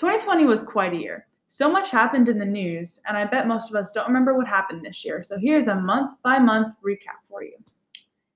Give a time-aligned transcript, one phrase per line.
[0.00, 1.26] 2020 was quite a year.
[1.48, 4.46] So much happened in the news, and I bet most of us don't remember what
[4.46, 5.22] happened this year.
[5.22, 7.52] So here's a month by month recap for you.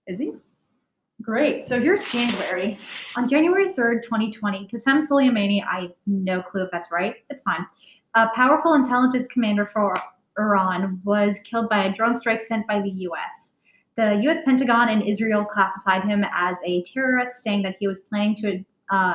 [0.06, 0.34] Izzy?
[1.22, 1.64] Great.
[1.64, 2.78] So here's January.
[3.16, 7.64] On January 3rd, 2020, Qasem Soleimani, I no clue if that's right, it's fine.
[8.14, 9.94] A powerful intelligence commander for
[10.38, 13.52] Iran was killed by a drone strike sent by the US.
[13.96, 18.36] The US Pentagon and Israel classified him as a terrorist, saying that he was planning
[18.36, 19.14] to uh,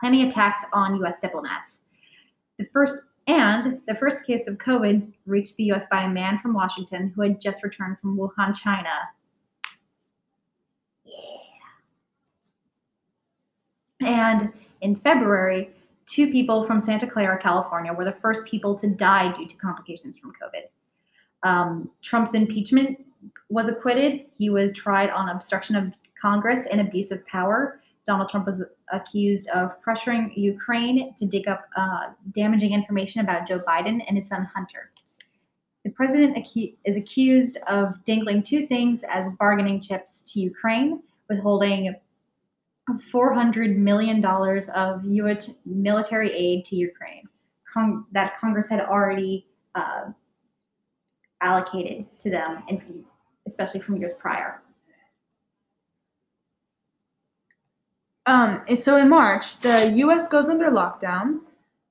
[0.00, 1.82] planning attacks on US diplomats.
[2.60, 6.52] The first and the first case of COVID reached the US by a man from
[6.52, 8.90] Washington who had just returned from Wuhan, China.
[11.06, 11.14] Yeah.
[14.02, 15.70] And in February,
[16.04, 20.18] two people from Santa Clara, California, were the first people to die due to complications
[20.18, 21.48] from COVID.
[21.48, 23.02] Um, Trump's impeachment
[23.48, 24.26] was acquitted.
[24.36, 27.80] He was tried on obstruction of Congress and abuse of power.
[28.06, 33.60] Donald Trump was accused of pressuring Ukraine to dig up uh, damaging information about Joe
[33.60, 34.90] Biden and his son Hunter.
[35.84, 41.94] The president acu- is accused of dangling two things as bargaining chips to Ukraine, withholding
[43.12, 47.28] $400 million of US military aid to Ukraine
[48.12, 50.10] that Congress had already uh,
[51.40, 53.04] allocated to them, and
[53.46, 54.62] especially from years prior.
[58.26, 61.40] Um, so in March, the US goes under lockdown.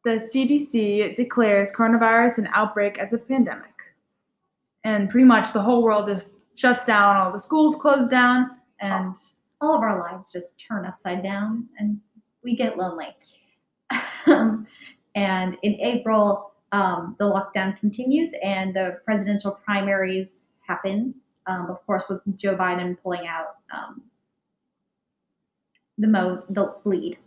[0.05, 3.73] The CDC declares coronavirus an outbreak as a pandemic.
[4.83, 9.15] And pretty much the whole world just shuts down, all the schools close down, and
[9.61, 11.99] all of our lives just turn upside down and
[12.43, 13.07] we get lonely.
[14.27, 14.65] um,
[15.15, 21.13] and in April, um, the lockdown continues and the presidential primaries happen.
[21.47, 24.03] Um, of course, with Joe Biden pulling out um,
[25.99, 27.17] the mo the lead.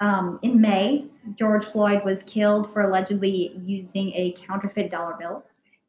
[0.00, 1.06] Um, in May,
[1.38, 5.44] George Floyd was killed for allegedly using a counterfeit dollar bill.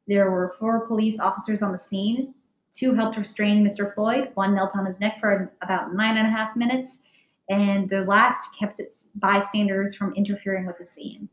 [0.08, 2.34] There were four police officers on the scene
[2.72, 3.94] Two helped restrain Mr.
[3.94, 4.30] Floyd.
[4.36, 7.02] One knelt on his neck for about nine and a half minutes,
[7.50, 11.30] and the last kept its bystanders from interfering with the scene.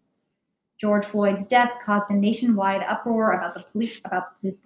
[0.81, 4.59] George Floyd's death caused a nationwide uproar about the police about his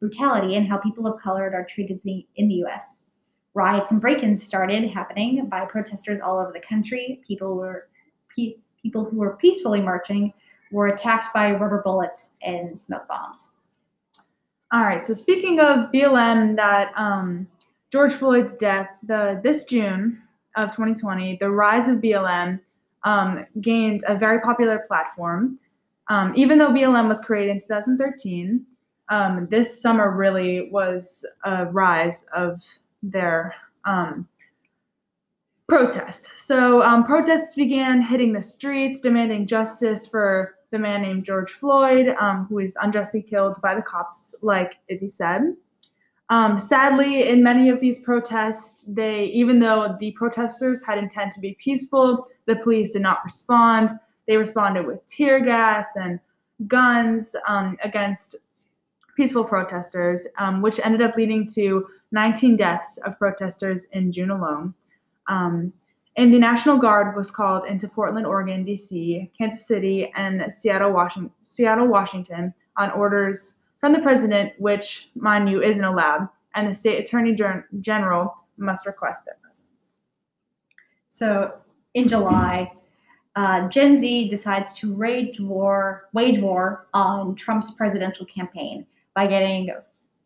[0.00, 3.00] brutality and how people of color are treated in the U.S.
[3.54, 7.20] Riots and break-ins started happening by protesters all over the country.
[7.26, 7.88] People were
[8.34, 10.32] pe- people who were peacefully marching
[10.70, 13.52] were attacked by rubber bullets and smoke bombs.
[14.72, 15.06] All right.
[15.06, 17.46] So speaking of BLM, that um,
[17.90, 20.22] George Floyd's death, the this June
[20.56, 22.58] of 2020, the rise of BLM
[23.04, 25.58] um, gained a very popular platform.
[26.08, 28.64] Um, even though BLM was created in 2013,
[29.10, 32.62] um, this summer really was a rise of
[33.02, 33.54] their
[33.84, 34.26] um,
[35.68, 36.30] protest.
[36.36, 42.14] So um, protests began hitting the streets, demanding justice for the man named George Floyd,
[42.18, 45.54] um, who was unjustly killed by the cops, like Izzy said.
[46.30, 51.40] Um, sadly, in many of these protests, they, even though the protesters had intent to
[51.40, 53.90] be peaceful, the police did not respond.
[54.26, 56.18] They responded with tear gas and
[56.68, 58.36] guns um, against
[59.14, 64.74] peaceful protesters, um, which ended up leading to 19 deaths of protesters in June alone.
[65.28, 65.72] Um,
[66.16, 71.32] and the National Guard was called into Portland, Oregon, D.C., Kansas City, and Seattle, Washington,
[71.42, 77.00] Seattle, Washington on orders from the president, which, mind you, isn't allowed, and the state
[77.00, 77.34] attorney
[77.80, 79.94] general must request their presence.
[81.08, 81.54] So,
[81.94, 82.70] in July,
[83.34, 89.70] uh, Gen Z decides to wage war, wage war on Trump's presidential campaign by getting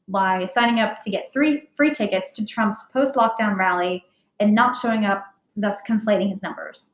[0.08, 4.04] by signing up to get three free tickets to Trump's post-lockdown rally
[4.40, 6.90] and not showing up thus conflating his numbers.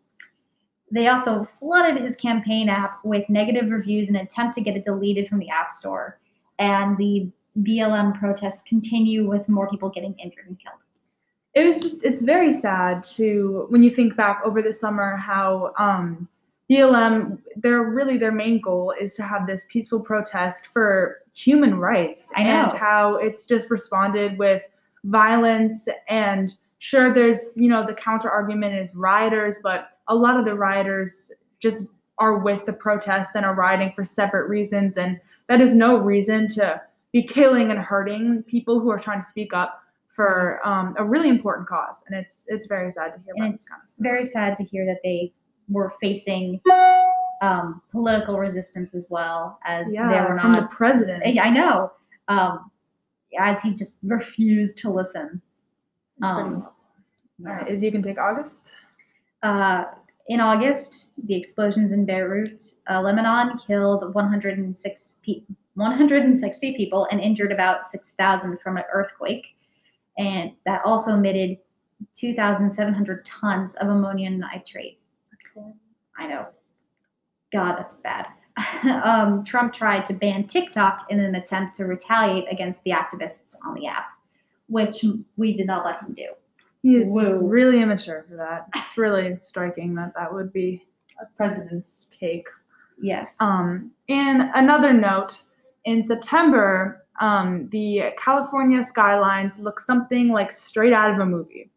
[0.91, 4.84] They also flooded his campaign app with negative reviews in an attempt to get it
[4.84, 6.21] deleted from the App Store.
[6.59, 7.31] And the
[7.61, 10.77] BLM protests continue with more people getting injured and killed.
[11.55, 15.72] It was just, it's very sad to, when you think back over the summer, how
[15.78, 16.28] um,
[16.72, 22.30] BLM, their really their main goal is to have this peaceful protest for human rights.
[22.34, 22.63] I know.
[22.63, 24.63] And how it's just responded with
[25.04, 30.45] violence and sure there's you know the counter argument is rioters but a lot of
[30.45, 31.89] the rioters just
[32.19, 36.47] are with the protest and are rioting for separate reasons and that is no reason
[36.47, 36.80] to
[37.13, 41.28] be killing and hurting people who are trying to speak up for um, a really
[41.28, 44.57] important cause and it's it's very sad to hear and it's kind of very sad
[44.57, 45.33] to hear that they
[45.72, 46.60] were facing
[47.42, 51.91] um, political resistance as well as yeah, they were from not the president i know
[52.28, 52.71] um,
[53.39, 55.41] as he just refused to listen
[56.22, 56.69] um,
[57.45, 58.71] all right, is you can take August.
[59.42, 59.84] Uh,
[60.28, 65.42] In August, the explosions in Beirut, uh, Lebanon, killed 106 pe-
[65.74, 69.47] 160 people and injured about 6,000 from an earthquake.
[70.19, 71.59] And that also emitted
[72.15, 75.01] 2,700 tons of ammonium nitrate.
[76.18, 76.47] I know.
[77.53, 78.27] God, that's bad.
[79.04, 83.74] um, Trump tried to ban TikTok in an attempt to retaliate against the activists on
[83.74, 84.06] the app,
[84.68, 85.04] which
[85.36, 86.28] we did not let him do.
[86.83, 87.36] He is Whoa.
[87.36, 88.66] really immature for that.
[88.74, 90.84] It's really striking that that would be
[91.21, 92.47] a president's take.
[93.00, 93.36] Yes.
[93.41, 95.42] Um, and another note
[95.84, 101.71] in September, um, the California skylines look something like straight out of a movie.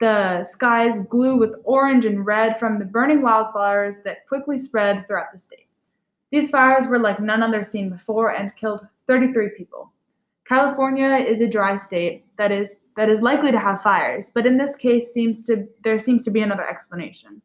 [0.00, 5.32] The skies glue with orange and red from the burning wildfires that quickly spread throughout
[5.32, 5.68] the state.
[6.30, 9.92] These fires were like none other seen before and killed 33 people.
[10.46, 14.56] California is a dry state that is that is likely to have fires, but in
[14.56, 17.42] this case seems to there seems to be another explanation.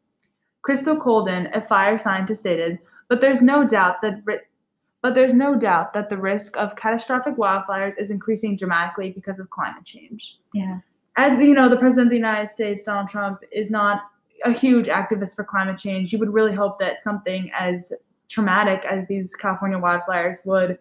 [0.62, 2.78] Crystal Kolden, a fire scientist, stated,
[3.08, 7.98] "But there's no doubt that but there's no doubt that the risk of catastrophic wildfires
[7.98, 10.78] is increasing dramatically because of climate change." yeah.
[11.16, 14.02] As the, you know, the president of the United States, Donald Trump, is not
[14.44, 16.12] a huge activist for climate change.
[16.12, 17.92] You would really hope that something as
[18.28, 20.78] traumatic as these California wildfires would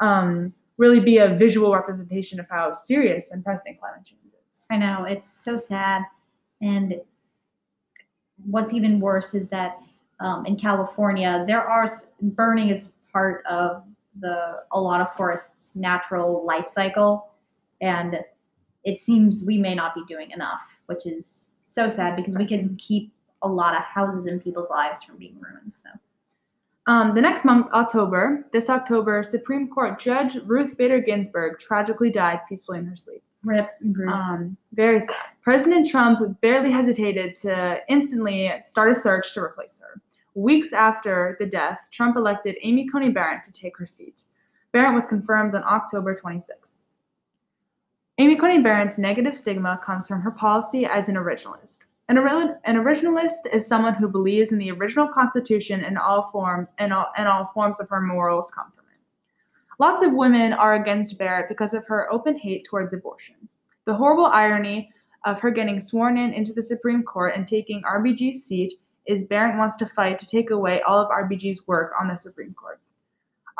[0.00, 4.66] um, really be a visual representation of how serious and pressing climate change is.
[4.70, 6.02] I know it's so sad,
[6.60, 7.00] and
[8.44, 9.78] what's even worse is that
[10.20, 11.88] um, in California there are
[12.20, 13.82] burning is part of
[14.20, 17.30] the a lot of forests' natural life cycle,
[17.80, 18.20] and
[18.84, 22.76] it seems we may not be doing enough, which is so sad because we can
[22.76, 23.12] keep
[23.42, 25.72] a lot of houses and people's lives from being ruined.
[25.82, 25.88] So
[26.86, 32.40] Um, the next month, October, this October, Supreme Court Judge Ruth Bader Ginsburg tragically died
[32.48, 33.22] peacefully in her sleep.
[33.44, 34.12] rip and bruise.
[34.12, 35.14] Um, very sad.
[35.42, 40.00] President Trump barely hesitated to instantly start a search to replace her.
[40.34, 44.24] Weeks after the death, Trump elected Amy Coney Barrett to take her seat.
[44.72, 46.72] Barrett was confirmed on October 26th.
[48.20, 51.78] Amy Coney Barrett's negative stigma comes from her policy as an originalist.
[52.10, 56.68] An, ori- an originalist is someone who believes in the original Constitution and all form
[56.76, 59.00] and all, and all forms of her morals come from it.
[59.78, 63.36] Lots of women are against Barrett because of her open hate towards abortion.
[63.86, 64.92] The horrible irony
[65.24, 68.74] of her getting sworn in into the Supreme Court and taking RBG's seat
[69.06, 72.52] is Barrett wants to fight to take away all of RBG's work on the Supreme
[72.52, 72.80] Court.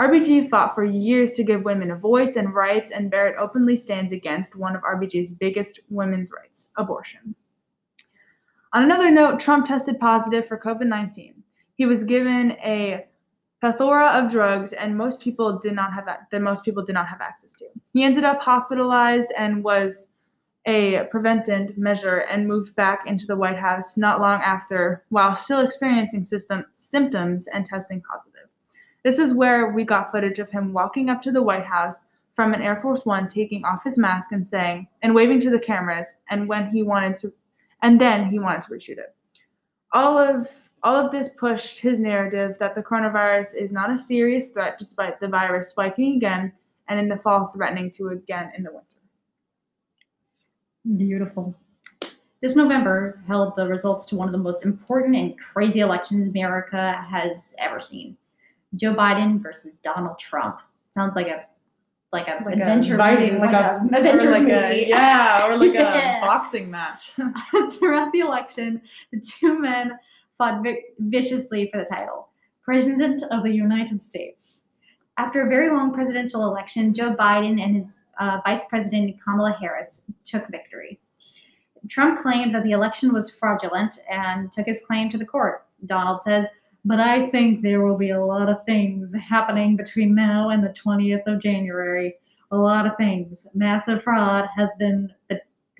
[0.00, 4.12] RBG fought for years to give women a voice and rights, and Barrett openly stands
[4.12, 7.35] against one of RBG's biggest women's rights abortion.
[8.73, 11.43] On another note, Trump tested positive for COVID 19.
[11.75, 13.05] He was given a
[13.61, 16.20] plethora of drugs, and most people did not have that.
[16.32, 17.67] That most people did not have access to.
[17.93, 20.08] He ended up hospitalized and was
[20.67, 25.61] a preventive measure and moved back into the White House not long after, while still
[25.61, 28.30] experiencing system, symptoms and testing positive.
[29.02, 32.05] This is where we got footage of him walking up to the White House
[32.35, 35.58] from an Air Force One, taking off his mask and saying and waving to the
[35.58, 37.32] cameras, and when he wanted to,
[37.82, 39.14] and then he wanted to reshoot it.
[39.93, 40.49] All of
[40.82, 45.20] all of this pushed his narrative that the coronavirus is not a serious threat, despite
[45.20, 46.52] the virus spiking again
[46.88, 48.97] and in the fall threatening to again in the winter.
[50.97, 51.55] Beautiful.
[52.41, 57.04] This November held the results to one of the most important and crazy elections America
[57.09, 58.16] has ever seen.
[58.77, 60.59] Joe Biden versus Donald Trump.
[60.93, 61.45] Sounds like a
[62.12, 64.53] like a Like adventure a fighting, movie, like, a, an adventure like movie.
[64.55, 66.19] a yeah, or like Yeah.
[66.19, 67.12] a boxing match.
[67.79, 69.93] Throughout the election, the two men
[70.37, 72.29] fought vi- viciously for the title,
[72.62, 74.65] President of the United States.
[75.19, 80.03] After a very long presidential election, Joe Biden and his uh, Vice President Kamala Harris
[80.25, 80.99] took victory.
[81.89, 85.67] Trump claimed that the election was fraudulent and took his claim to the court.
[85.87, 86.47] Donald says,
[86.84, 90.75] but I think there will be a lot of things happening between now and the
[90.84, 92.16] 20th of January.
[92.52, 93.46] A lot of things.
[93.54, 95.12] Massive fraud has been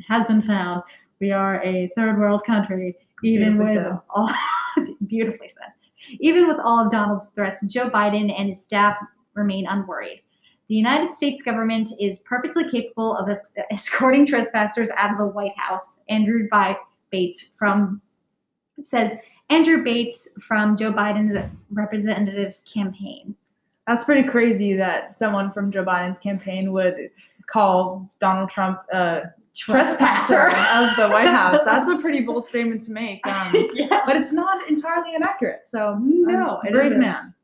[0.07, 0.83] has been found.
[1.21, 3.77] We are a third world country, even with
[4.09, 4.31] all
[5.07, 5.73] beautifully said.
[6.21, 8.97] Even with all of Donald's threats, Joe Biden and his staff
[9.35, 10.23] remain unworried.
[10.69, 15.57] The United States government is perfectly capable of ex- escorting trespassers out of the White
[15.57, 15.99] House.
[16.09, 16.49] Andrew
[17.11, 18.01] Bates from
[18.81, 19.13] says
[19.51, 21.37] Andrew Bates from Joe Biden's
[21.71, 23.35] representative campaign.
[23.87, 27.11] That's pretty crazy that someone from Joe Biden's campaign would
[27.47, 29.23] call Donald Trump a
[29.57, 31.59] trespasser of the White House.
[31.67, 33.27] That's a pretty bold statement to make.
[33.27, 34.03] Um, yeah.
[34.07, 35.63] but it's not entirely inaccurate.
[35.67, 37.35] So No, um, it brave man.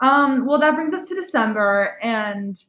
[0.00, 2.62] Um, well, that brings us to December, and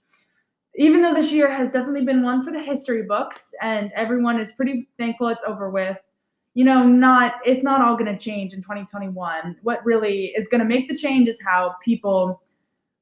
[0.76, 4.54] even though this year has definitely been one for the history books, and everyone is
[4.54, 5.98] pretty thankful it's over with,
[6.58, 9.58] you know, not it's not all going to change in 2021.
[9.62, 12.42] What really is going to make the change is how people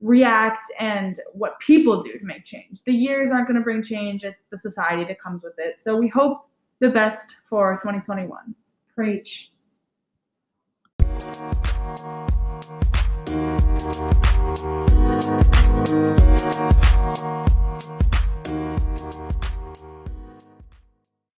[0.01, 2.83] react and what people do to make change.
[2.83, 5.79] The years aren't going to bring change, it's the society that comes with it.
[5.79, 6.49] So we hope
[6.81, 8.53] the best for 2021.
[8.93, 9.51] Preach.